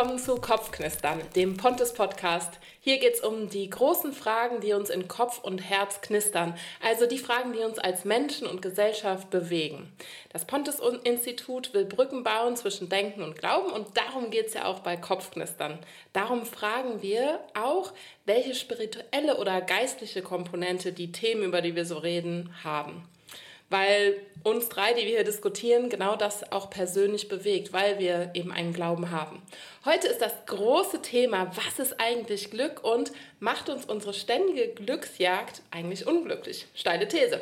[0.00, 2.58] Willkommen zu Kopfknistern, dem Pontes Podcast.
[2.80, 7.04] Hier geht es um die großen Fragen, die uns in Kopf und Herz knistern, also
[7.04, 9.92] die Fragen, die uns als Menschen und Gesellschaft bewegen.
[10.32, 14.64] Das Pontes Institut will Brücken bauen zwischen Denken und Glauben und darum geht es ja
[14.64, 15.78] auch bei Kopfknistern.
[16.14, 17.92] Darum fragen wir auch,
[18.24, 23.06] welche spirituelle oder geistliche Komponente die Themen, über die wir so reden, haben
[23.70, 28.52] weil uns drei, die wir hier diskutieren, genau das auch persönlich bewegt, weil wir eben
[28.52, 29.40] einen Glauben haben.
[29.84, 35.62] Heute ist das große Thema, was ist eigentlich Glück und macht uns unsere ständige Glücksjagd
[35.70, 36.66] eigentlich unglücklich?
[36.74, 37.40] Steile These.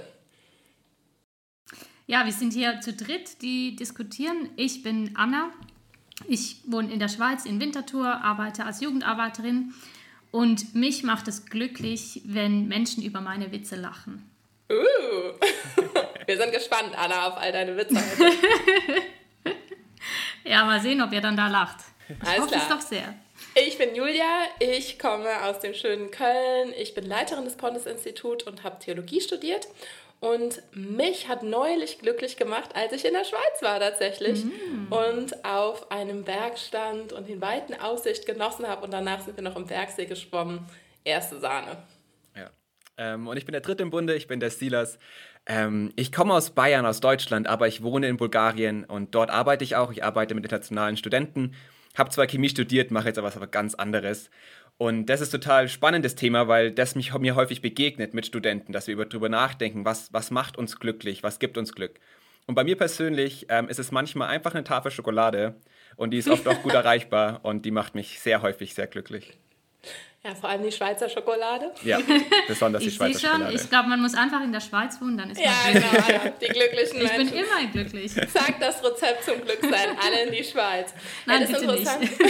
[2.06, 4.50] Ja, wir sind hier zu dritt, die diskutieren.
[4.56, 5.50] Ich bin Anna.
[6.26, 9.72] Ich wohne in der Schweiz in Winterthur, arbeite als Jugendarbeiterin
[10.30, 14.28] und mich macht es glücklich, wenn Menschen über meine Witze lachen.
[14.70, 15.84] Uh.
[16.28, 17.94] Wir sind gespannt, Anna, auf all deine Witze
[20.44, 21.78] ja, mal sehen, ob ihr dann da lacht.
[22.06, 22.62] Ich Alles hoffe klar.
[22.64, 23.14] es doch sehr.
[23.54, 26.74] Ich bin Julia, ich komme aus dem schönen Köln.
[26.78, 29.68] Ich bin Leiterin des Pontes Institut und habe Theologie studiert.
[30.20, 34.92] Und mich hat neulich glücklich gemacht, als ich in der Schweiz war tatsächlich mm.
[34.92, 38.84] und auf einem Berg stand und den weiten Aussicht genossen habe.
[38.84, 40.68] Und danach sind wir noch im Bergsee geschwommen.
[41.04, 41.84] Erste Sahne.
[42.36, 42.50] Ja.
[42.98, 44.98] Ähm, und ich bin der dritte im Bunde, ich bin der Silas.
[45.48, 49.64] Ähm, ich komme aus Bayern, aus Deutschland, aber ich wohne in Bulgarien und dort arbeite
[49.64, 49.90] ich auch.
[49.90, 51.54] Ich arbeite mit internationalen Studenten,
[51.96, 54.30] habe zwar Chemie studiert, mache jetzt aber was ganz anderes.
[54.76, 58.86] Und das ist total spannendes Thema, weil das mich, mir häufig begegnet mit Studenten, dass
[58.86, 61.98] wir darüber nachdenken, was, was macht uns glücklich, was gibt uns Glück.
[62.46, 65.56] Und bei mir persönlich ähm, ist es manchmal einfach eine Tafel Schokolade
[65.96, 69.38] und die ist oft auch gut erreichbar und die macht mich sehr häufig sehr glücklich.
[70.24, 71.72] Ja, vor allem die Schweizer Schokolade.
[71.84, 71.98] Ja,
[72.48, 73.54] besonders die Schweizer schon, Schokolade.
[73.54, 76.06] Ich glaube, man muss einfach in der Schweiz wohnen, dann ist ja, man glücklich.
[76.06, 77.20] Genau, ja, die glücklichen ich Menschen.
[77.22, 78.12] Ich bin immer glücklich.
[78.12, 80.92] Sag das Rezept zum Glücksein, alle in die Schweiz.
[81.24, 82.12] Nein, ja, das bitte ist nicht.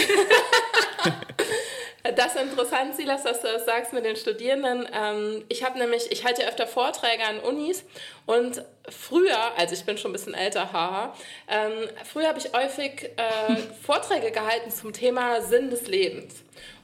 [2.17, 4.89] Das ist interessant, Silas, dass du das sagst mit den Studierenden.
[4.93, 7.85] Ähm, ich habe nämlich, ich halte ja öfter Vorträge an Unis
[8.25, 11.15] und früher, also ich bin schon ein bisschen älter, haha,
[11.49, 16.35] ähm, früher habe ich häufig äh, Vorträge gehalten zum Thema Sinn des Lebens.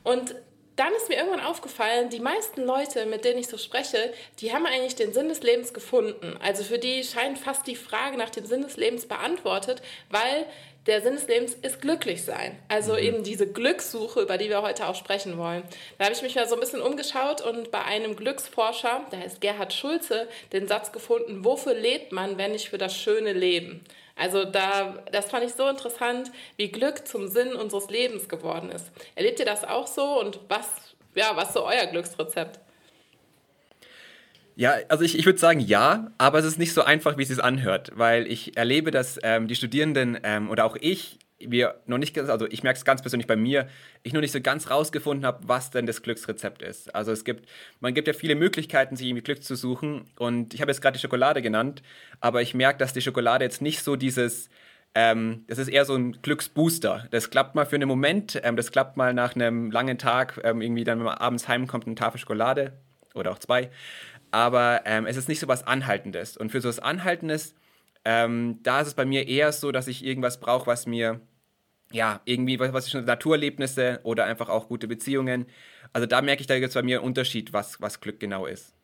[0.03, 0.34] Und
[0.76, 4.66] dann ist mir irgendwann aufgefallen, die meisten Leute, mit denen ich so spreche, die haben
[4.66, 6.36] eigentlich den Sinn des Lebens gefunden.
[6.42, 10.46] Also für die scheint fast die Frage nach dem Sinn des Lebens beantwortet, weil
[10.86, 12.58] der Sinn des Lebens ist glücklich sein.
[12.68, 12.98] Also mhm.
[12.98, 15.62] eben diese Glückssuche, über die wir heute auch sprechen wollen.
[15.98, 19.40] Da habe ich mich mal so ein bisschen umgeschaut und bei einem Glücksforscher, der heißt
[19.40, 23.84] Gerhard Schulze, den Satz gefunden, wofür lebt man, wenn nicht für das schöne Leben?
[24.16, 28.92] Also da, das fand ich so interessant, wie Glück zum Sinn unseres Lebens geworden ist.
[29.14, 32.60] Erlebt ihr das auch so und was, ja, was so euer Glücksrezept?
[34.56, 37.28] Ja, also ich, ich würde sagen ja, aber es ist nicht so einfach, wie es
[37.28, 41.98] sich anhört, weil ich erlebe, dass ähm, die Studierenden ähm, oder auch ich, wir noch
[41.98, 43.66] nicht, also ich merke es ganz persönlich bei mir,
[44.04, 46.94] ich noch nicht so ganz rausgefunden habe, was denn das Glücksrezept ist.
[46.94, 47.48] Also es gibt,
[47.81, 50.97] man gibt ja viele Möglichkeiten, sich irgendwie Glück zu suchen und ich habe jetzt gerade
[50.97, 51.82] die Schokolade genannt,
[52.20, 54.48] aber ich merke, dass die Schokolade jetzt nicht so dieses,
[54.94, 57.09] ähm, das ist eher so ein Glücksbooster.
[57.10, 60.62] Das klappt mal für einen Moment, ähm, das klappt mal nach einem langen Tag, ähm,
[60.62, 62.72] irgendwie dann, wenn man abends heimkommt, eine Tafel Schokolade
[63.14, 63.70] oder auch zwei
[64.34, 66.36] aber ähm, es ist nicht so was Anhaltendes.
[66.36, 67.54] Und für so was Anhaltendes,
[68.04, 71.20] ähm, da ist es bei mir eher so, dass ich irgendwas brauche, was mir,
[71.92, 75.46] ja, irgendwie, was, was schon Naturerlebnisse oder einfach auch gute Beziehungen.
[75.92, 78.74] Also da merke ich, da es bei mir einen Unterschied, was, was Glück genau ist.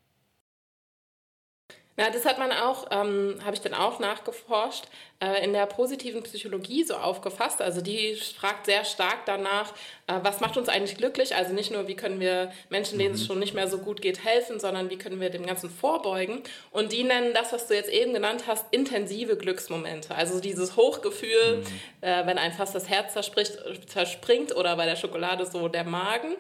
[2.01, 4.85] Ja, das hat man auch, ähm, habe ich dann auch nachgeforscht,
[5.23, 7.61] äh, in der positiven Psychologie so aufgefasst.
[7.61, 9.75] Also die fragt sehr stark danach,
[10.07, 11.37] äh, was macht uns eigentlich glücklich?
[11.37, 13.27] Also nicht nur, wie können wir Menschen, denen es mhm.
[13.27, 16.43] schon nicht mehr so gut geht, helfen, sondern wie können wir dem Ganzen vorbeugen.
[16.71, 20.15] Und die nennen das, was du jetzt eben genannt hast, intensive Glücksmomente.
[20.15, 21.65] Also dieses Hochgefühl, mhm.
[22.01, 26.35] äh, wenn einem fast das Herz zerspringt oder bei der Schokolade so der Magen.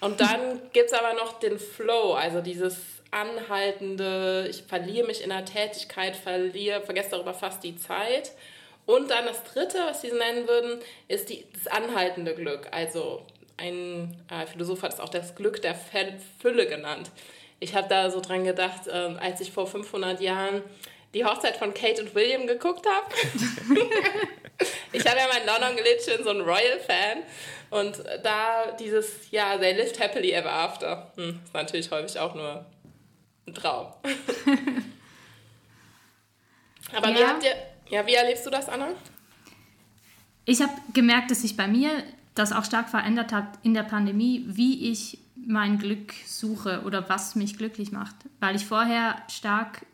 [0.00, 2.76] Und dann gibt es aber noch den Flow, also dieses
[3.10, 8.32] anhaltende, ich verliere mich in der Tätigkeit, verliere, vergesse darüber fast die Zeit.
[8.84, 12.68] Und dann das dritte, was sie nennen würden, ist die, das anhaltende Glück.
[12.70, 13.22] Also
[13.56, 17.10] ein äh, Philosoph hat es auch das Glück der Fülle genannt.
[17.58, 20.62] Ich habe da so dran gedacht, äh, als ich vor 500 Jahren
[21.16, 23.06] die Hochzeit von Kate und William geguckt habe.
[24.92, 27.22] ich habe ja mein London gelebt, schon so ein Royal-Fan.
[27.70, 31.10] Und da dieses, ja, they lived happily ever after.
[31.16, 32.66] Hm, ist natürlich häufig auch nur
[33.46, 33.94] ein Traum.
[36.94, 37.16] Aber ja.
[37.16, 37.56] wie habt ihr,
[37.88, 38.88] ja, wie erlebst du das, Anna?
[40.44, 41.90] Ich habe gemerkt, dass sich bei mir
[42.34, 47.36] das auch stark verändert hat in der Pandemie, wie ich mein Glück suche oder was
[47.36, 48.16] mich glücklich macht.
[48.38, 49.86] Weil ich vorher stark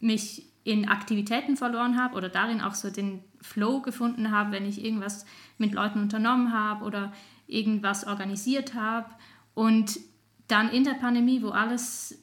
[0.00, 4.84] mich in Aktivitäten verloren habe oder darin auch so den Flow gefunden habe, wenn ich
[4.84, 5.24] irgendwas
[5.56, 7.12] mit Leuten unternommen habe oder
[7.46, 9.08] irgendwas organisiert habe.
[9.54, 9.98] Und
[10.46, 12.22] dann in der Pandemie, wo alles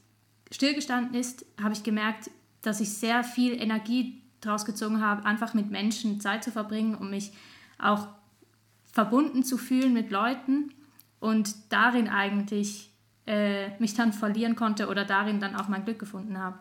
[0.51, 2.29] stillgestanden ist, habe ich gemerkt,
[2.61, 7.09] dass ich sehr viel Energie daraus gezogen habe, einfach mit Menschen Zeit zu verbringen, um
[7.09, 7.31] mich
[7.79, 8.07] auch
[8.91, 10.71] verbunden zu fühlen mit Leuten
[11.19, 12.91] und darin eigentlich
[13.27, 16.59] äh, mich dann verlieren konnte oder darin dann auch mein Glück gefunden habe.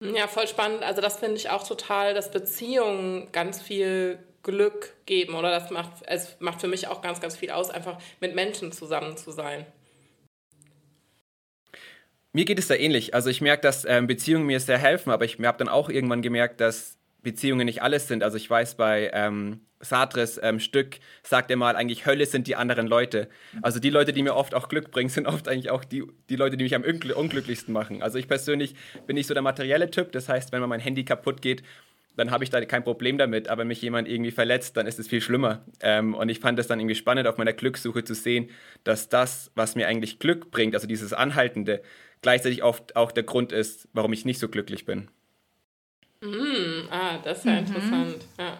[0.00, 0.82] Ja, voll spannend.
[0.82, 5.90] Also das finde ich auch total, dass Beziehungen ganz viel Glück geben oder das macht,
[6.06, 9.66] es macht für mich auch ganz, ganz viel aus, einfach mit Menschen zusammen zu sein.
[12.32, 13.14] Mir geht es da ähnlich.
[13.14, 16.22] Also ich merke, dass ähm, Beziehungen mir sehr helfen, aber ich habe dann auch irgendwann
[16.22, 16.97] gemerkt, dass
[17.30, 18.22] Beziehungen nicht alles sind.
[18.22, 22.56] Also ich weiß, bei ähm, Sartres ähm, Stück sagt er mal, eigentlich Hölle sind die
[22.56, 23.28] anderen Leute.
[23.60, 26.36] Also die Leute, die mir oft auch Glück bringen, sind oft eigentlich auch die, die
[26.36, 28.02] Leute, die mich am unglücklichsten machen.
[28.02, 28.74] Also ich persönlich
[29.06, 30.12] bin nicht so der materielle Typ.
[30.12, 31.62] Das heißt, wenn mir mein Handy kaputt geht,
[32.16, 33.48] dann habe ich da kein Problem damit.
[33.48, 35.64] Aber mich jemand irgendwie verletzt, dann ist es viel schlimmer.
[35.80, 38.48] Ähm, und ich fand es dann irgendwie spannend, auf meiner Glückssuche zu sehen,
[38.84, 41.82] dass das, was mir eigentlich Glück bringt, also dieses Anhaltende,
[42.22, 45.08] gleichzeitig oft auch der Grund ist, warum ich nicht so glücklich bin.
[46.20, 47.58] Mm, ah, das ist ja mhm.
[47.58, 48.24] interessant.
[48.38, 48.58] Ja.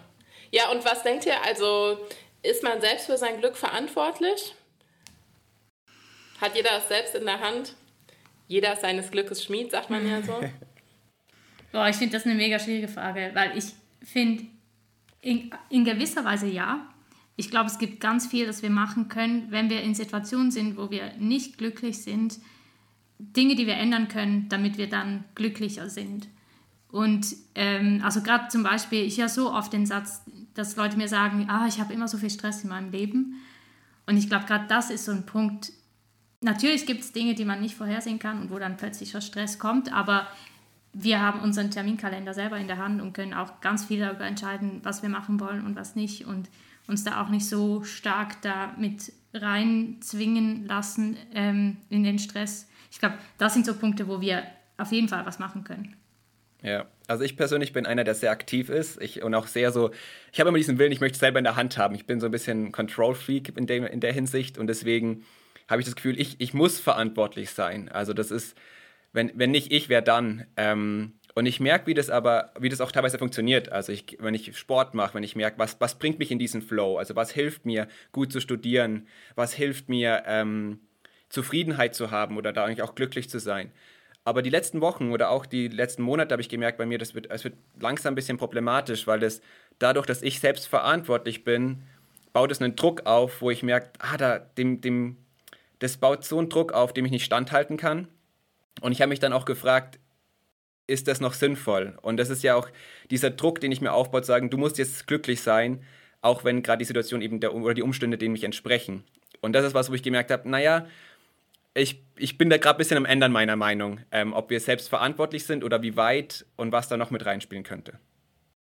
[0.51, 1.43] ja, und was denkt ihr?
[1.45, 1.99] Also,
[2.43, 4.55] ist man selbst für sein Glück verantwortlich?
[6.41, 7.75] Hat jeder es selbst in der Hand?
[8.47, 10.41] Jeder seines Glückes Schmied, sagt man ja so.
[11.73, 13.65] Boah, ich finde das eine mega schwierige Frage, weil ich
[14.03, 14.45] finde,
[15.21, 16.89] in, in gewisser Weise ja.
[17.37, 20.77] Ich glaube, es gibt ganz viel, das wir machen können, wenn wir in Situationen sind,
[20.77, 22.39] wo wir nicht glücklich sind,
[23.19, 26.29] Dinge, die wir ändern können, damit wir dann glücklicher sind.
[26.91, 30.23] Und ähm, also gerade zum Beispiel, ich höre so oft den Satz,
[30.55, 33.35] dass Leute mir sagen, ah, ich habe immer so viel Stress in meinem Leben.
[34.07, 35.73] Und ich glaube, gerade das ist so ein Punkt.
[36.41, 39.59] Natürlich gibt es Dinge, die man nicht vorhersehen kann und wo dann plötzlich schon Stress
[39.59, 40.27] kommt, aber
[40.93, 44.81] wir haben unseren Terminkalender selber in der Hand und können auch ganz viel darüber entscheiden,
[44.83, 46.49] was wir machen wollen und was nicht und
[46.87, 52.67] uns da auch nicht so stark da mit reinzwingen lassen ähm, in den Stress.
[52.91, 54.45] Ich glaube, das sind so Punkte, wo wir
[54.79, 55.98] auf jeden Fall was machen können.
[56.63, 59.91] Ja, also ich persönlich bin einer, der sehr aktiv ist ich, und auch sehr so,
[60.33, 61.95] ich habe immer diesen Willen, ich möchte es selber in der Hand haben.
[61.95, 65.25] Ich bin so ein bisschen Control-Freak in, in der Hinsicht und deswegen
[65.69, 67.89] habe ich das Gefühl, ich, ich muss verantwortlich sein.
[67.89, 68.57] Also das ist,
[69.13, 70.47] wenn, wenn nicht ich, wer dann?
[70.57, 73.71] Ähm, und ich merke, wie das aber, wie das auch teilweise funktioniert.
[73.71, 76.63] Also ich, wenn ich Sport mache, wenn ich merke, was, was bringt mich in diesen
[76.63, 79.07] Flow, also was hilft mir, gut zu studieren,
[79.37, 80.81] was hilft mir, ähm,
[81.29, 83.71] Zufriedenheit zu haben oder da eigentlich auch glücklich zu sein.
[84.29, 87.15] Aber die letzten Wochen oder auch die letzten Monate habe ich gemerkt bei mir, das
[87.15, 89.41] wird, es wird langsam ein bisschen problematisch, weil das
[89.79, 91.85] dadurch, dass ich selbst verantwortlich bin,
[92.35, 95.17] baut es einen Druck auf, wo ich merke, ah, da, dem, dem,
[95.79, 98.07] das baut so einen Druck auf, dem ich nicht standhalten kann.
[98.83, 99.99] Und ich habe mich dann auch gefragt,
[100.87, 101.97] ist das noch sinnvoll?
[102.03, 102.69] Und das ist ja auch
[103.11, 105.83] dieser Druck, den ich mir aufbaut, sagen, du musst jetzt glücklich sein,
[106.21, 109.05] auch wenn gerade die Situation eben der, oder die Umstände denen mich entsprechen.
[109.41, 110.87] Und das ist was, wo ich gemerkt habe, naja,
[111.79, 114.89] ich, ich bin da gerade ein bisschen am Ändern meiner Meinung, ähm, ob wir selbst
[114.89, 117.99] verantwortlich sind oder wie weit und was da noch mit reinspielen könnte.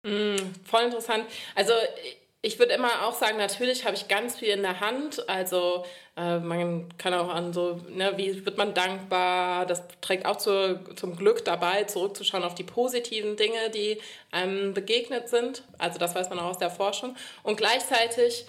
[0.02, 1.24] Mm, voll interessant.
[1.54, 1.72] Also
[2.42, 5.29] ich würde immer auch sagen, natürlich habe ich ganz viel in der Hand.
[5.29, 5.84] Also
[6.17, 10.81] äh, man kann auch an so, ne, wie wird man dankbar, das trägt auch zu,
[10.96, 14.00] zum Glück dabei, zurückzuschauen auf die positiven Dinge, die
[14.31, 15.64] einem begegnet sind.
[15.76, 17.14] Also das weiß man auch aus der Forschung.
[17.43, 18.46] Und gleichzeitig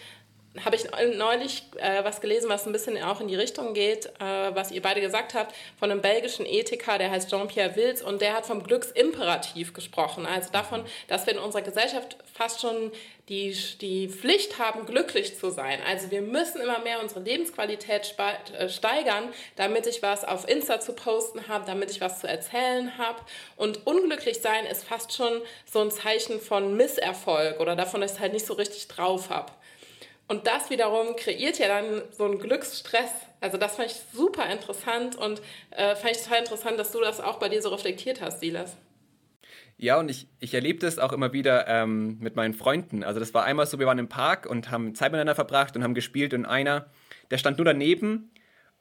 [0.65, 4.53] habe ich neulich äh, was gelesen, was ein bisschen auch in die Richtung geht, äh,
[4.53, 8.33] was ihr beide gesagt habt, von einem belgischen Ethiker, der heißt Jean-Pierre Wills und der
[8.33, 10.25] hat vom Glücksimperativ gesprochen.
[10.25, 12.91] Also davon, dass wir in unserer Gesellschaft fast schon
[13.29, 15.79] die, die Pflicht haben, glücklich zu sein.
[15.87, 20.91] Also wir müssen immer mehr unsere Lebensqualität äh, steigern, damit ich was auf Insta zu
[20.91, 23.21] posten habe, damit ich was zu erzählen habe.
[23.55, 28.17] Und unglücklich sein ist fast schon so ein Zeichen von Misserfolg oder davon, dass ich
[28.17, 29.53] es halt nicht so richtig drauf habe.
[30.31, 33.11] Und das wiederum kreiert ja dann so einen Glücksstress.
[33.41, 37.19] Also das fand ich super interessant und äh, fand ich total interessant, dass du das
[37.19, 38.77] auch bei dir so reflektiert hast, Silas.
[39.75, 43.03] Ja, und ich, ich erlebe das auch immer wieder ähm, mit meinen Freunden.
[43.03, 45.83] Also das war einmal so, wir waren im Park und haben Zeit miteinander verbracht und
[45.83, 46.89] haben gespielt und einer,
[47.29, 48.31] der stand nur daneben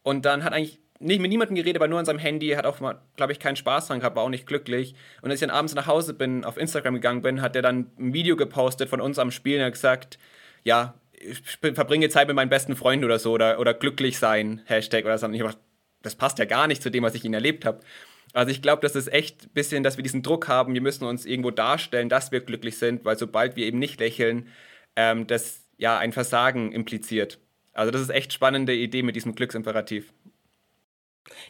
[0.05, 2.79] und dann hat eigentlich nicht mit niemandem geredet, war nur an seinem Handy, hat auch,
[3.17, 4.95] glaube ich, keinen Spaß dran gehabt, war auch nicht glücklich.
[5.21, 7.91] Und als ich dann abends nach Hause bin, auf Instagram gegangen bin, hat er dann
[7.99, 10.21] ein Video gepostet von uns am Spielen und hat gesagt,
[10.63, 11.41] ja, ich
[11.75, 15.27] verbringe Zeit mit meinen besten Freunden oder so oder, oder glücklich sein, Hashtag oder so.
[15.27, 15.55] Und ich habe
[16.03, 17.81] das passt ja gar nicht zu dem, was ich ihnen erlebt habe.
[18.33, 21.05] Also ich glaube, das ist echt ein bisschen, dass wir diesen Druck haben, wir müssen
[21.05, 24.49] uns irgendwo darstellen, dass wir glücklich sind, weil sobald wir eben nicht lächeln,
[24.97, 27.39] ähm, das ja ein Versagen impliziert.
[27.73, 30.13] Also das ist echt spannende Idee mit diesem Glücksimperativ.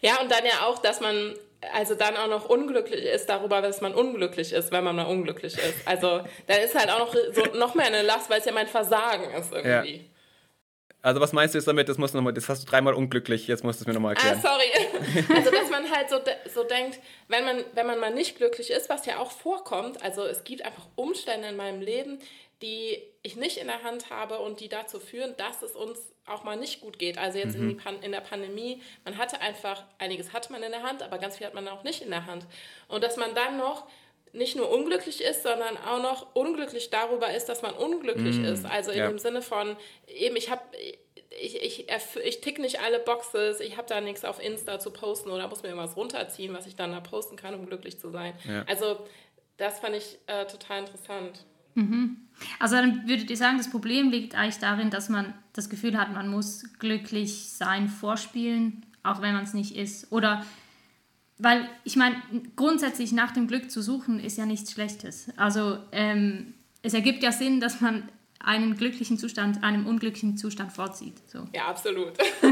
[0.01, 1.35] Ja, und dann ja auch, dass man
[1.73, 5.55] also dann auch noch unglücklich ist darüber, dass man unglücklich ist, wenn man mal unglücklich
[5.55, 5.87] ist.
[5.87, 8.69] Also da ist halt auch noch so noch mehr eine Last, weil es ja mein
[8.69, 9.97] Versagen ist irgendwie.
[9.97, 10.03] Ja.
[11.03, 11.89] Also was meinst du jetzt damit?
[11.89, 13.95] Das, musst du noch mal, das hast du dreimal unglücklich, jetzt musst du es mir
[13.95, 14.39] nochmal erklären.
[14.43, 15.25] Ah, sorry.
[15.35, 16.19] Also dass man halt so,
[16.53, 16.99] so denkt,
[17.29, 20.63] wenn man, wenn man mal nicht glücklich ist, was ja auch vorkommt, also es gibt
[20.63, 22.19] einfach Umstände in meinem Leben,
[22.61, 25.99] die ich nicht in der Hand habe und die dazu führen, dass es uns
[26.31, 27.19] auch mal nicht gut geht.
[27.19, 27.71] Also jetzt mhm.
[27.71, 31.19] in, Pan in der Pandemie, man hatte einfach, einiges hatte man in der Hand, aber
[31.19, 32.47] ganz viel hat man auch nicht in der Hand.
[32.89, 33.87] Und dass man dann noch
[34.33, 38.65] nicht nur unglücklich ist, sondern auch noch unglücklich darüber ist, dass man unglücklich mm, ist.
[38.65, 39.09] Also in ja.
[39.09, 40.63] dem Sinne von, eben, ich habe,
[41.31, 41.87] ich, ich,
[42.25, 45.63] ich tick nicht alle Boxes, ich habe da nichts auf Insta zu posten oder muss
[45.63, 48.35] mir irgendwas runterziehen, was ich dann da posten kann, um glücklich zu sein.
[48.49, 48.65] Ja.
[48.69, 48.99] Also
[49.57, 51.45] das fand ich äh, total interessant.
[51.75, 52.17] Mhm.
[52.59, 56.13] Also dann würdet ihr sagen, das Problem liegt eigentlich darin, dass man das Gefühl hat,
[56.13, 60.11] man muss glücklich sein, vorspielen, auch wenn man es nicht ist.
[60.11, 60.45] Oder
[61.39, 62.17] weil ich meine,
[62.57, 65.29] grundsätzlich nach dem Glück zu suchen, ist ja nichts Schlechtes.
[65.37, 68.09] Also ähm, es ergibt ja Sinn, dass man
[68.43, 71.17] einen glücklichen Zustand einem unglücklichen Zustand vorzieht.
[71.29, 71.47] So.
[71.55, 72.13] Ja, absolut.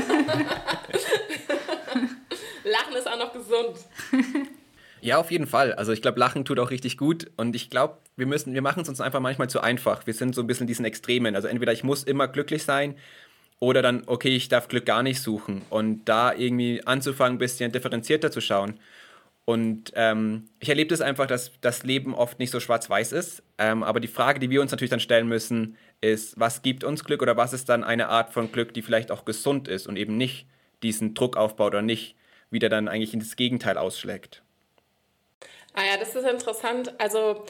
[2.64, 3.78] Lachen ist auch noch gesund.
[5.00, 5.72] Ja, auf jeden Fall.
[5.74, 8.82] Also ich glaube, Lachen tut auch richtig gut und ich glaube, wir müssen, wir machen
[8.82, 10.06] es uns einfach manchmal zu einfach.
[10.06, 11.36] Wir sind so ein bisschen diesen Extremen.
[11.36, 12.96] Also entweder ich muss immer glücklich sein
[13.60, 17.72] oder dann, okay, ich darf Glück gar nicht suchen und da irgendwie anzufangen, ein bisschen
[17.72, 18.78] differenzierter zu schauen.
[19.44, 23.42] Und ähm, ich erlebe das einfach, dass das Leben oft nicht so schwarz-weiß ist.
[23.56, 27.02] Ähm, aber die Frage, die wir uns natürlich dann stellen müssen, ist, was gibt uns
[27.02, 29.96] Glück oder was ist dann eine Art von Glück, die vielleicht auch gesund ist und
[29.96, 30.46] eben nicht
[30.82, 32.14] diesen Druck aufbaut oder nicht
[32.50, 34.42] wieder dann eigentlich ins Gegenteil ausschlägt.
[35.74, 36.92] Ah ja, das ist interessant.
[36.98, 37.44] Also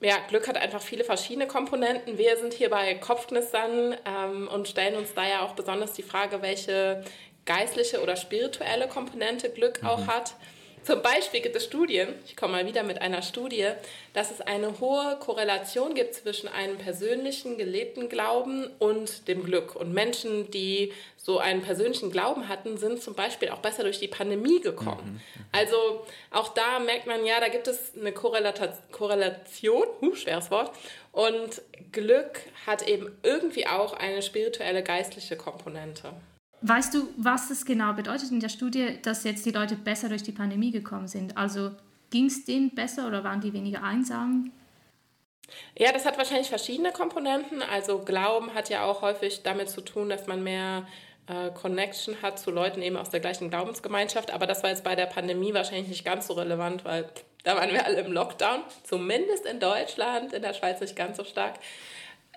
[0.00, 2.16] ja, Glück hat einfach viele verschiedene Komponenten.
[2.16, 6.40] Wir sind hier bei Kopfknistern ähm, und stellen uns da ja auch besonders die Frage,
[6.42, 7.04] welche
[7.44, 9.88] geistliche oder spirituelle Komponente Glück mhm.
[9.88, 10.34] auch hat.
[10.82, 13.68] Zum Beispiel gibt es Studien, ich komme mal wieder mit einer Studie,
[14.14, 19.76] dass es eine hohe Korrelation gibt zwischen einem persönlichen gelebten Glauben und dem Glück.
[19.76, 24.08] Und Menschen, die so einen persönlichen Glauben hatten, sind zum Beispiel auch besser durch die
[24.08, 25.20] Pandemie gekommen.
[25.36, 25.44] Mhm.
[25.52, 30.72] Also auch da merkt man ja, da gibt es eine Korrelata Korrelation, huh, schweres Wort,
[31.12, 31.60] und
[31.92, 36.12] Glück hat eben irgendwie auch eine spirituelle, geistliche Komponente.
[36.62, 40.22] Weißt du, was es genau bedeutet in der Studie, dass jetzt die Leute besser durch
[40.22, 41.36] die Pandemie gekommen sind?
[41.36, 41.70] Also
[42.10, 44.52] ging es denen besser oder waren die weniger einsam?
[45.76, 47.62] Ja, das hat wahrscheinlich verschiedene Komponenten.
[47.62, 50.86] Also Glauben hat ja auch häufig damit zu tun, dass man mehr
[51.26, 54.30] äh, Connection hat zu Leuten eben aus der gleichen Glaubensgemeinschaft.
[54.30, 57.08] Aber das war jetzt bei der Pandemie wahrscheinlich nicht ganz so relevant, weil
[57.42, 58.62] da waren wir alle im Lockdown.
[58.84, 61.54] Zumindest in Deutschland, in der Schweiz nicht ganz so stark.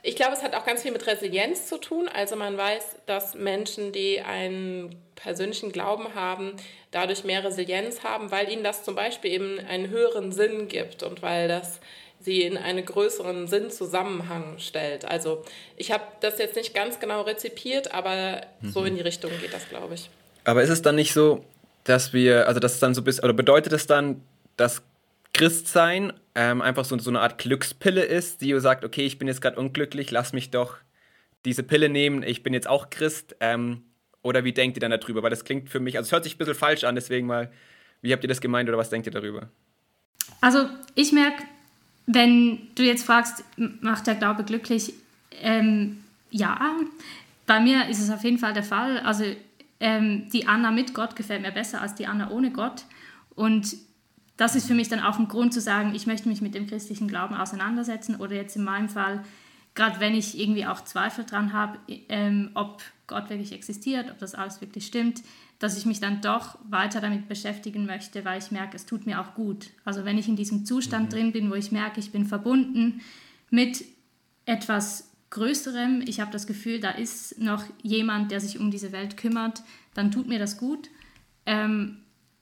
[0.05, 2.09] Ich glaube, es hat auch ganz viel mit Resilienz zu tun.
[2.09, 6.57] Also man weiß, dass Menschen, die einen persönlichen Glauben haben,
[6.91, 11.21] dadurch mehr Resilienz haben, weil ihnen das zum Beispiel eben einen höheren Sinn gibt und
[11.21, 11.79] weil das
[12.19, 15.05] sie in einen größeren Sinnzusammenhang stellt.
[15.05, 15.43] Also
[15.77, 18.71] ich habe das jetzt nicht ganz genau rezipiert, aber mhm.
[18.71, 20.09] so in die Richtung geht das, glaube ich.
[20.43, 21.43] Aber ist es dann nicht so,
[21.85, 24.21] dass wir, also das dann so bis, oder bedeutet es dann,
[24.57, 24.81] dass
[25.33, 29.41] Christsein ähm, einfach so, so eine Art Glückspille ist, die sagt, okay, ich bin jetzt
[29.41, 30.77] gerade unglücklich, lass mich doch
[31.45, 33.35] diese Pille nehmen, ich bin jetzt auch Christ.
[33.39, 33.83] Ähm,
[34.21, 35.21] oder wie denkt ihr dann darüber?
[35.21, 37.51] Weil das klingt für mich, also es hört sich ein bisschen falsch an, deswegen mal,
[38.01, 39.49] wie habt ihr das gemeint oder was denkt ihr darüber?
[40.39, 41.43] Also ich merke,
[42.05, 44.93] wenn du jetzt fragst, macht der Glaube glücklich?
[45.41, 46.75] Ähm, ja,
[47.45, 48.99] bei mir ist es auf jeden Fall der Fall.
[48.99, 49.25] Also
[49.79, 52.83] ähm, die Anna mit Gott gefällt mir besser als die Anna ohne Gott.
[53.35, 53.75] Und
[54.37, 56.67] das ist für mich dann auch ein Grund zu sagen, ich möchte mich mit dem
[56.67, 59.23] christlichen Glauben auseinandersetzen oder jetzt in meinem Fall,
[59.75, 61.77] gerade wenn ich irgendwie auch Zweifel dran habe,
[62.09, 65.21] ähm, ob Gott wirklich existiert, ob das alles wirklich stimmt,
[65.59, 69.21] dass ich mich dann doch weiter damit beschäftigen möchte, weil ich merke, es tut mir
[69.21, 69.69] auch gut.
[69.85, 71.09] Also wenn ich in diesem Zustand mhm.
[71.09, 73.01] drin bin, wo ich merke, ich bin verbunden
[73.49, 73.85] mit
[74.45, 79.15] etwas Größerem, ich habe das Gefühl, da ist noch jemand, der sich um diese Welt
[79.15, 79.63] kümmert,
[79.93, 80.89] dann tut mir das gut.
[81.45, 81.99] Ähm,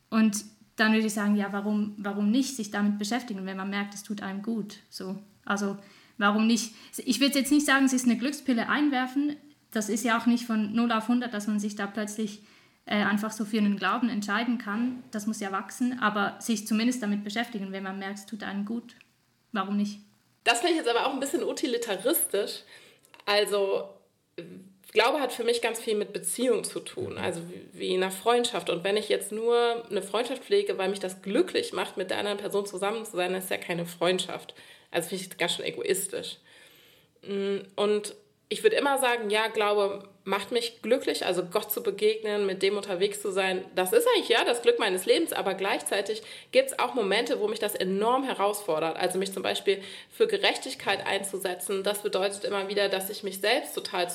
[0.09, 0.43] und
[0.75, 4.03] dann würde ich sagen, ja, warum, warum nicht sich damit beschäftigen, wenn man merkt, es
[4.03, 4.77] tut einem gut.
[4.89, 5.77] So, also
[6.17, 6.73] warum nicht?
[6.97, 9.35] Ich würde jetzt nicht sagen, es ist eine Glückspille einwerfen.
[9.71, 12.43] Das ist ja auch nicht von 0 auf 100, dass man sich da plötzlich
[12.85, 15.03] äh, einfach so für einen Glauben entscheiden kann.
[15.11, 18.65] Das muss ja wachsen, aber sich zumindest damit beschäftigen, wenn man merkt, es tut einem
[18.65, 18.95] gut.
[19.51, 19.99] Warum nicht?
[20.43, 22.63] Das finde ich jetzt aber auch ein bisschen utilitaristisch.
[23.25, 23.89] Also
[24.91, 28.69] Glaube hat für mich ganz viel mit Beziehung zu tun, also wie, wie einer Freundschaft.
[28.69, 32.17] Und wenn ich jetzt nur eine Freundschaft pflege, weil mich das glücklich macht, mit der
[32.17, 34.53] anderen Person zusammen zu sein, das ist ja keine Freundschaft.
[34.91, 36.37] Also finde ich ganz schön egoistisch.
[37.23, 38.15] Mm, und
[38.49, 42.75] ich würde immer sagen, ja, Glaube macht mich glücklich, also Gott zu begegnen, mit dem
[42.75, 43.63] unterwegs zu sein.
[43.75, 46.21] Das ist eigentlich ja das Glück meines Lebens, aber gleichzeitig
[46.51, 48.97] gibt es auch Momente, wo mich das enorm herausfordert.
[48.97, 51.83] Also mich zum Beispiel für Gerechtigkeit einzusetzen.
[51.83, 54.09] Das bedeutet immer wieder, dass ich mich selbst total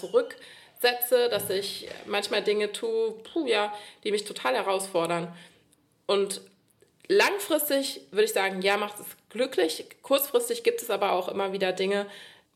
[0.81, 3.73] zurücksetze, dass ich manchmal Dinge tue, puh, ja,
[4.05, 5.29] die mich total herausfordern.
[6.07, 6.41] Und
[7.09, 9.87] langfristig würde ich sagen, ja, macht es glücklich.
[10.03, 12.07] Kurzfristig gibt es aber auch immer wieder Dinge,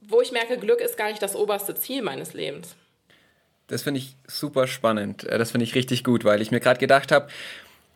[0.00, 2.76] wo ich merke, Glück ist gar nicht das oberste Ziel meines Lebens.
[3.66, 5.24] Das finde ich super spannend.
[5.24, 7.28] Äh, das finde ich richtig gut, weil ich mir gerade gedacht habe,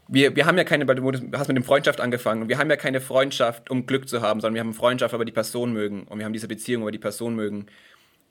[0.07, 3.01] wir, wir haben ja keine, du hast mit dem Freundschaft angefangen wir haben ja keine
[3.01, 6.27] Freundschaft, um Glück zu haben, sondern wir haben Freundschaft, weil die Person mögen und wir
[6.27, 7.67] haben diese Beziehung, weil die Person mögen.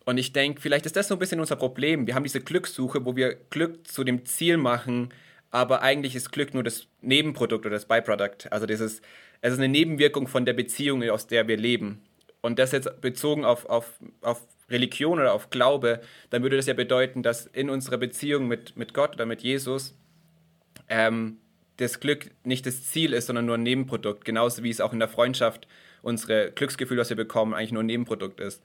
[0.06, 2.08] Und ich denke, vielleicht ist das so ein bisschen unser Problem.
[2.08, 5.14] Wir haben diese Glückssuche, wo wir Glück zu dem Ziel machen,
[5.50, 8.52] aber eigentlich ist Glück nur das Nebenprodukt oder das Byproduct.
[8.52, 9.02] Also dieses,
[9.42, 12.02] es ist eine Nebenwirkung von der Beziehung, aus der wir leben
[12.44, 16.74] und das jetzt bezogen auf, auf, auf Religion oder auf Glaube, dann würde das ja
[16.74, 19.96] bedeuten, dass in unserer Beziehung mit, mit Gott oder mit Jesus
[20.90, 21.38] ähm,
[21.78, 24.26] das Glück nicht das Ziel ist, sondern nur ein Nebenprodukt.
[24.26, 25.68] Genauso wie es auch in der Freundschaft
[26.02, 28.62] unsere Glücksgefühl, was wir bekommen, eigentlich nur ein Nebenprodukt ist.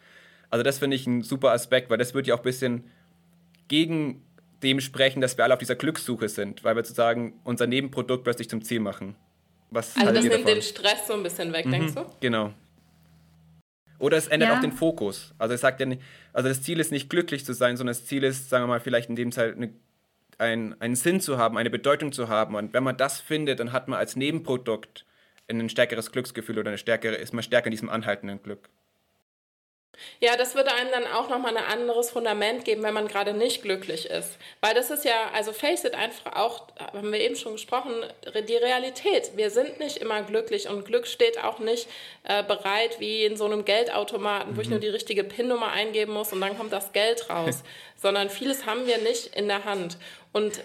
[0.50, 2.85] Also das finde ich ein super Aspekt, weil das würde ja auch ein bisschen
[3.69, 4.23] gegen
[4.62, 8.49] dem sprechen, dass wir alle auf dieser Glückssuche sind, weil wir sozusagen unser Nebenprodukt plötzlich
[8.49, 9.14] zum Ziel machen.
[9.71, 12.07] Was also das nimmt den Stress so ein bisschen weg, mhm, denkst du?
[12.21, 12.52] Genau.
[13.99, 14.57] Oder es ändert ja.
[14.57, 15.35] auch den Fokus.
[15.38, 16.00] Also es sagt ja nicht,
[16.33, 18.81] also das Ziel ist nicht glücklich zu sein, sondern das Ziel ist, sagen wir mal,
[18.81, 19.73] vielleicht in dem Fall eine,
[20.38, 22.55] ein, einen Sinn zu haben, eine Bedeutung zu haben.
[22.55, 25.05] Und wenn man das findet, dann hat man als Nebenprodukt
[25.50, 28.69] ein stärkeres Glücksgefühl oder eine stärkere, ist man stärker in diesem anhaltenden Glück.
[30.21, 33.62] Ja, das würde einem dann auch nochmal ein anderes Fundament geben, wenn man gerade nicht
[33.62, 34.38] glücklich ist.
[34.61, 37.92] Weil das ist ja, also face it einfach auch, haben wir eben schon gesprochen,
[38.49, 39.33] die Realität.
[39.37, 41.88] Wir sind nicht immer glücklich und Glück steht auch nicht
[42.25, 44.83] äh, bereit wie in so einem Geldautomaten, wo ich nur mhm.
[44.83, 47.62] die richtige PIN-Nummer eingeben muss und dann kommt das Geld raus.
[47.97, 49.98] Sondern vieles haben wir nicht in der Hand.
[50.33, 50.61] Und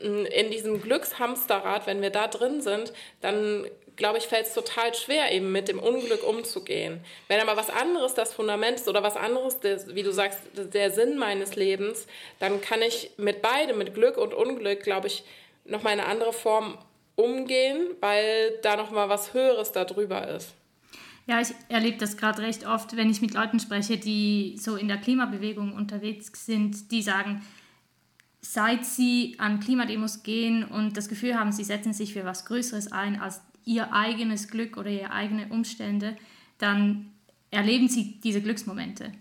[0.00, 5.32] in diesem Glückshamsterrad, wenn wir da drin sind, dann glaube ich, fällt es total schwer,
[5.32, 7.00] eben mit dem Unglück umzugehen.
[7.28, 10.90] Wenn aber was anderes das Fundament ist oder was anderes, der, wie du sagst, der
[10.90, 12.06] Sinn meines Lebens,
[12.38, 15.24] dann kann ich mit beidem, mit Glück und Unglück, glaube ich,
[15.64, 16.78] nochmal in eine andere Form
[17.16, 20.54] umgehen, weil da nochmal was Höheres darüber ist.
[21.26, 24.88] Ja, ich erlebe das gerade recht oft, wenn ich mit Leuten spreche, die so in
[24.88, 27.42] der Klimabewegung unterwegs sind, die sagen,
[28.40, 32.90] seit sie an Klimademos gehen und das Gefühl haben, sie setzen sich für was Größeres
[32.90, 36.16] ein als ihr eigenes Glück oder ihre eigenen Umstände,
[36.58, 37.12] dann
[37.50, 39.12] erleben sie diese Glücksmomente.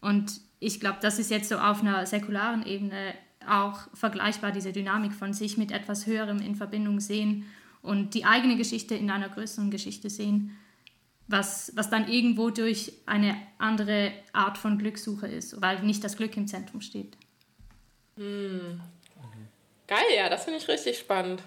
[0.00, 3.14] Und ich glaube, das ist jetzt so auf einer säkularen Ebene
[3.46, 7.44] auch vergleichbar, diese Dynamik von sich mit etwas Höherem in Verbindung sehen
[7.82, 10.56] und die eigene Geschichte in einer größeren Geschichte sehen,
[11.26, 16.36] was, was dann irgendwo durch eine andere Art von Glückssuche ist, weil nicht das Glück
[16.36, 17.16] im Zentrum steht.
[18.16, 18.80] Hm.
[19.86, 21.42] Geil, ja, das finde ich richtig spannend.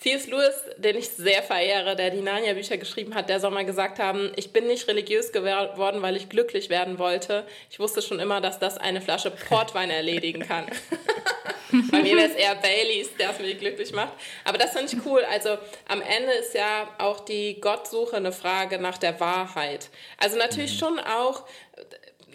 [0.00, 0.28] C.S.
[0.28, 4.32] Lewis, den ich sehr verehre, der die Narnia-Bücher geschrieben hat, der soll mal gesagt haben,
[4.36, 7.46] ich bin nicht religiös geworden, weil ich glücklich werden wollte.
[7.70, 10.66] Ich wusste schon immer, dass das eine Flasche Portwein erledigen kann.
[11.90, 14.12] Bei mir wäre es eher Baileys, der es mich glücklich macht.
[14.44, 15.22] Aber das finde ich cool.
[15.30, 15.56] Also
[15.88, 19.88] am Ende ist ja auch die Gottsuche eine Frage nach der Wahrheit.
[20.18, 20.78] Also natürlich mhm.
[20.78, 21.44] schon auch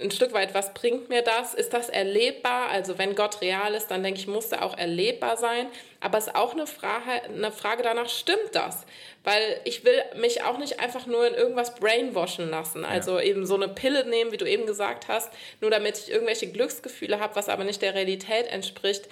[0.01, 1.53] ein Stück weit, was bringt mir das?
[1.53, 2.69] Ist das erlebbar?
[2.69, 5.67] Also wenn Gott real ist, dann denke ich, muss er auch erlebbar sein.
[5.99, 8.85] Aber es ist auch eine Frage, eine Frage danach, stimmt das?
[9.23, 12.85] Weil ich will mich auch nicht einfach nur in irgendwas brainwashen lassen.
[12.85, 13.25] Also ja.
[13.25, 15.31] eben so eine Pille nehmen, wie du eben gesagt hast,
[15.61, 19.07] nur damit ich irgendwelche Glücksgefühle habe, was aber nicht der Realität entspricht.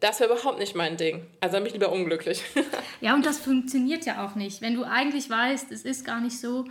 [0.00, 1.26] Das wäre überhaupt nicht mein Ding.
[1.40, 2.42] Also bin ich lieber unglücklich.
[3.00, 4.62] ja, und das funktioniert ja auch nicht.
[4.62, 6.64] Wenn du eigentlich weißt, es ist gar nicht so,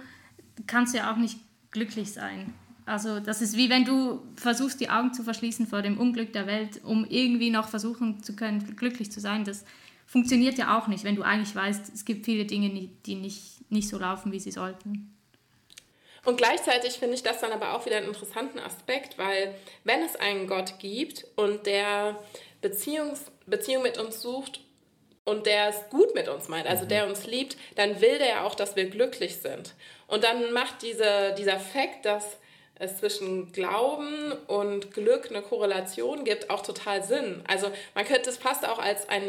[0.68, 1.38] kannst du ja auch nicht
[1.72, 2.54] glücklich sein.
[2.92, 6.46] Also das ist wie wenn du versuchst, die Augen zu verschließen vor dem Unglück der
[6.46, 9.46] Welt, um irgendwie noch versuchen zu können, glücklich zu sein.
[9.46, 9.64] Das
[10.06, 13.88] funktioniert ja auch nicht, wenn du eigentlich weißt, es gibt viele Dinge, die nicht, nicht
[13.88, 15.18] so laufen, wie sie sollten.
[16.26, 20.18] Und gleichzeitig finde ich das dann aber auch wieder einen interessanten Aspekt, weil wenn es
[20.18, 22.20] einen Gott gibt und der
[22.60, 24.60] Beziehungs Beziehung mit uns sucht
[25.24, 26.90] und der es gut mit uns meint, also mhm.
[26.90, 29.76] der uns liebt, dann will der ja auch, dass wir glücklich sind.
[30.08, 32.38] Und dann macht diese, dieser Fakt, dass
[32.76, 37.44] es zwischen Glauben und Glück eine Korrelation gibt, auch total Sinn.
[37.48, 39.24] Also man könnte es fast auch als ein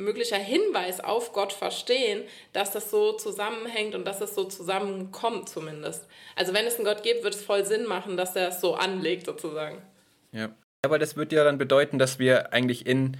[0.00, 2.22] möglicher Hinweis auf Gott verstehen,
[2.52, 6.06] dass das so zusammenhängt und dass es so zusammenkommt zumindest.
[6.36, 8.74] Also wenn es einen Gott gibt, wird es voll Sinn machen, dass er es so
[8.74, 9.78] anlegt sozusagen.
[10.32, 10.50] Ja,
[10.82, 13.16] aber das würde ja dann bedeuten, dass wir eigentlich in,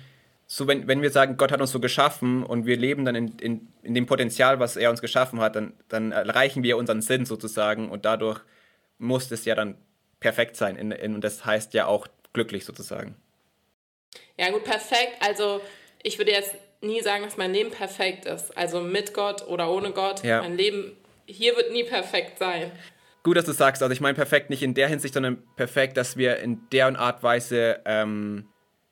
[0.47, 3.39] so wenn, wenn wir sagen, Gott hat uns so geschaffen und wir leben dann in,
[3.41, 7.27] in, in dem Potenzial, was er uns geschaffen hat, dann, dann erreichen wir unseren Sinn
[7.27, 8.41] sozusagen und dadurch
[9.01, 9.77] muss es ja dann
[10.21, 10.77] perfekt sein.
[10.77, 13.17] In, in, und das heißt ja auch glücklich sozusagen.
[14.39, 15.17] Ja, gut, perfekt.
[15.21, 15.61] Also
[16.03, 18.57] ich würde jetzt nie sagen, dass mein Leben perfekt ist.
[18.57, 20.23] Also mit Gott oder ohne Gott.
[20.23, 20.43] Ja.
[20.43, 22.71] Mein Leben hier wird nie perfekt sein.
[23.23, 23.83] Gut, dass du sagst.
[23.83, 27.23] Also ich meine perfekt nicht in der Hinsicht, sondern perfekt, dass wir in der Art
[27.23, 28.47] Weise, ähm,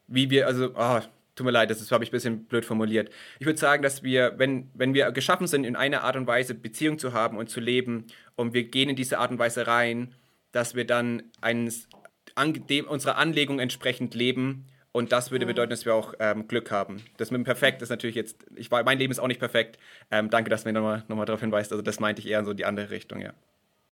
[0.07, 1.01] wie wir, also, oh,
[1.35, 3.11] tut mir leid, das habe ich ein bisschen blöd formuliert.
[3.38, 6.55] Ich würde sagen, dass wir, wenn, wenn wir geschaffen sind, in einer Art und Weise
[6.55, 8.07] Beziehung zu haben und zu leben
[8.38, 10.14] und wir gehen in diese Art und Weise rein,
[10.53, 11.88] dass wir dann eines,
[12.37, 16.70] an, dem, unserer Anlegung entsprechend leben und das würde bedeuten, dass wir auch ähm, Glück
[16.70, 17.05] haben.
[17.16, 19.79] Das mit dem Perfekt ist natürlich jetzt, ich, mein Leben ist auch nicht perfekt.
[20.11, 21.72] Ähm, danke, dass du mir nochmal noch mal darauf hinweist.
[21.72, 23.33] Also das meinte ich eher so die andere Richtung, ja.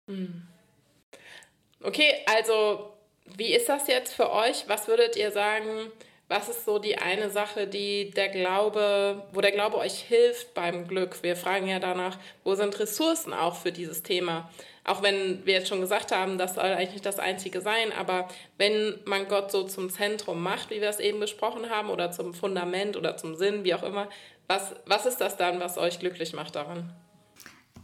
[0.07, 0.43] Hm.
[1.81, 2.93] Okay, also
[3.35, 4.65] wie ist das jetzt für euch?
[4.67, 5.91] Was würdet ihr sagen,
[6.27, 10.87] was ist so die eine Sache, die der Glaube, wo der Glaube euch hilft beim
[10.87, 11.21] Glück?
[11.21, 14.49] Wir fragen ja danach, wo sind Ressourcen auch für dieses Thema?
[14.83, 18.27] Auch wenn wir jetzt schon gesagt haben, das soll eigentlich nicht das Einzige sein, aber
[18.57, 22.33] wenn man Gott so zum Zentrum macht, wie wir es eben besprochen haben, oder zum
[22.33, 24.09] Fundament oder zum Sinn, wie auch immer,
[24.47, 26.93] was, was ist das dann, was euch glücklich macht daran?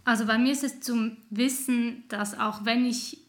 [0.03, 3.20] Also bei mir ist es zum Wissen, dass auch wenn ich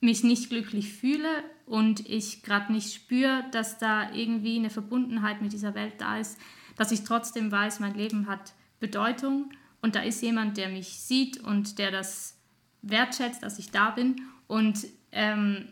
[0.00, 1.28] mich nicht glücklich fühle
[1.66, 6.38] und ich gerade nicht spüre, dass da irgendwie eine Verbundenheit mit dieser Welt da ist,
[6.76, 9.50] dass ich trotzdem weiß, mein Leben hat Bedeutung
[9.82, 12.36] und da ist jemand, der mich sieht und der das
[12.82, 14.22] wertschätzt, dass ich da bin.
[14.46, 15.68] Und ähm,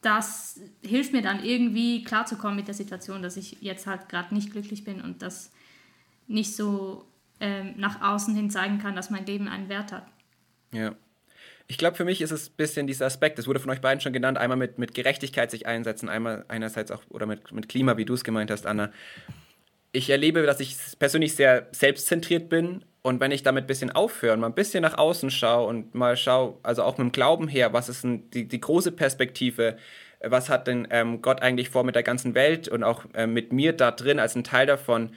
[0.00, 4.50] das hilft mir dann irgendwie klarzukommen mit der Situation, dass ich jetzt halt gerade nicht
[4.50, 5.52] glücklich bin und das
[6.26, 7.06] nicht so
[7.40, 10.06] ähm, nach außen hin zeigen kann, dass mein Leben einen Wert hat.
[10.72, 10.94] Ja.
[11.68, 14.00] Ich glaube, für mich ist es ein bisschen dieser Aspekt, das wurde von euch beiden
[14.00, 17.96] schon genannt, einmal mit, mit Gerechtigkeit sich einsetzen, einmal einerseits auch, oder mit, mit Klima,
[17.96, 18.92] wie du es gemeint hast, Anna.
[19.92, 24.36] Ich erlebe, dass ich persönlich sehr selbstzentriert bin und wenn ich damit ein bisschen aufhöre,
[24.36, 27.72] mal ein bisschen nach außen schaue und mal schaue, also auch mit dem Glauben her,
[27.72, 29.76] was ist denn die, die große Perspektive,
[30.20, 33.52] was hat denn ähm, Gott eigentlich vor mit der ganzen Welt und auch äh, mit
[33.52, 35.10] mir da drin als ein Teil davon,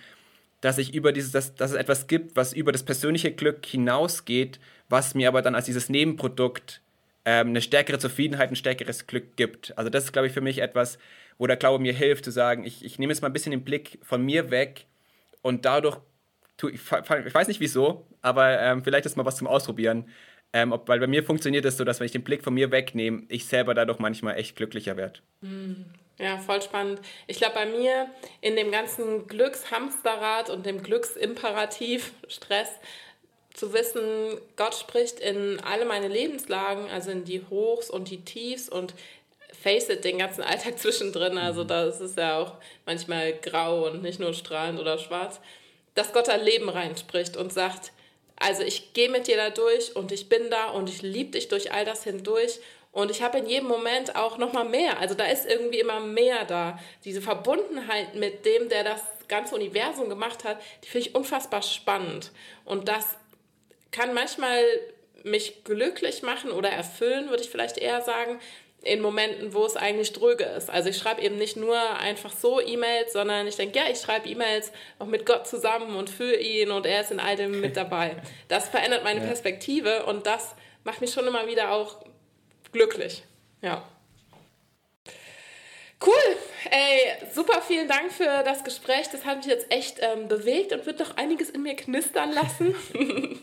[0.62, 4.60] dass ich über dieses, dass, dass es etwas gibt, was über das persönliche Glück hinausgeht,
[4.90, 6.82] was mir aber dann als dieses Nebenprodukt
[7.26, 9.78] ähm, eine stärkere Zufriedenheit, ein stärkeres Glück gibt.
[9.78, 10.98] Also das ist, glaube ich, für mich etwas,
[11.38, 13.64] wo der Glaube mir hilft, zu sagen, ich, ich nehme jetzt mal ein bisschen den
[13.64, 14.86] Blick von mir weg
[15.42, 15.98] und dadurch
[16.64, 20.06] ich, ich weiß nicht wieso, aber ähm, vielleicht ist mal was zum Ausprobieren.
[20.54, 22.54] Ähm, ob, weil bei mir funktioniert es das so, dass wenn ich den Blick von
[22.54, 25.20] mir wegnehme, ich selber dadurch manchmal echt glücklicher werde.
[25.42, 25.86] Hm.
[26.18, 27.02] Ja, voll spannend.
[27.28, 28.10] Ich glaube, bei mir
[28.42, 32.70] in dem ganzen Glückshamsterrad und dem Glücksimperativ, Stress,
[33.54, 38.68] zu wissen, Gott spricht in alle meine Lebenslagen, also in die Hochs und die Tiefs
[38.68, 38.94] und
[39.62, 41.38] face it, den ganzen Alltag zwischendrin.
[41.38, 41.68] Also mhm.
[41.68, 42.54] da ist es ja auch
[42.86, 45.40] manchmal grau und nicht nur strahlend oder schwarz
[45.96, 47.92] dass Gott da Leben reinspricht und sagt,
[48.36, 51.48] also ich gehe mit dir da durch und ich bin da und ich liebe dich
[51.48, 52.60] durch all das hindurch
[52.96, 55.00] und ich habe in jedem Moment auch noch mal mehr.
[55.02, 56.80] Also da ist irgendwie immer mehr da.
[57.04, 62.32] Diese Verbundenheit mit dem, der das ganze Universum gemacht hat, die finde ich unfassbar spannend.
[62.64, 63.18] Und das
[63.92, 64.64] kann manchmal
[65.24, 68.40] mich glücklich machen oder erfüllen, würde ich vielleicht eher sagen,
[68.82, 70.70] in Momenten, wo es eigentlich dröge ist.
[70.70, 74.30] Also ich schreibe eben nicht nur einfach so E-Mails, sondern ich denke, ja, ich schreibe
[74.30, 77.76] E-Mails auch mit Gott zusammen und für ihn und er ist in all dem mit
[77.76, 78.16] dabei.
[78.48, 79.20] Das verändert meine.
[79.20, 80.56] Perspektive und das
[80.86, 82.06] macht mich schon immer wieder auch
[82.76, 83.24] glücklich.
[83.62, 83.84] Ja.
[86.06, 86.38] Cool.
[86.70, 89.08] Ey, super vielen Dank für das Gespräch.
[89.12, 92.76] Das hat mich jetzt echt ähm, bewegt und wird doch einiges in mir knistern lassen.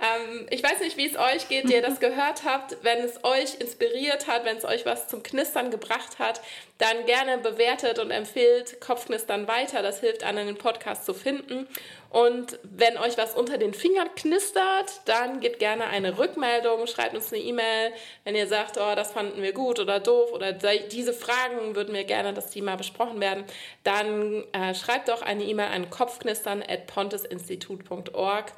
[0.00, 2.78] Ähm, ich weiß nicht, wie es euch geht, die ihr das gehört habt.
[2.82, 6.40] Wenn es euch inspiriert hat, wenn es euch was zum Knistern gebracht hat,
[6.78, 9.82] dann gerne bewertet und empfiehlt Kopfknistern weiter.
[9.82, 11.68] Das hilft anderen, den Podcast zu finden.
[12.08, 17.32] Und wenn euch was unter den Fingern knistert, dann gebt gerne eine Rückmeldung, schreibt uns
[17.32, 17.92] eine E-Mail,
[18.24, 22.04] wenn ihr sagt, oh, das fanden wir gut oder doof oder diese Fragen würden wir
[22.04, 23.44] gerne das Thema besprochen werden,
[23.84, 28.52] dann äh, schreibt doch eine E-Mail an kopfknistern at pontesinstitut.org.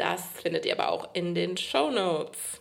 [0.00, 2.58] Das findet ihr aber auch in den Show Notes.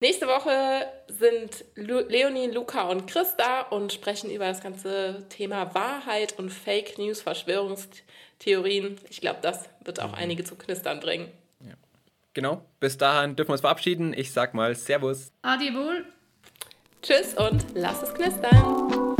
[0.00, 6.38] Nächste Woche sind Leonie, Luca und Chris da und sprechen über das ganze Thema Wahrheit
[6.38, 8.98] und Fake News, Verschwörungstheorien.
[9.08, 10.16] Ich glaube, das wird auch mhm.
[10.16, 11.28] einige zu knistern bringen.
[11.60, 11.72] Ja.
[12.34, 14.12] Genau, bis dahin dürfen wir uns verabschieden.
[14.12, 15.32] Ich sag mal Servus.
[15.40, 16.04] Adi wohl.
[17.00, 19.11] Tschüss und lass es knistern.